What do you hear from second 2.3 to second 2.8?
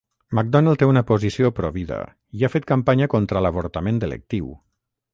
i ha fet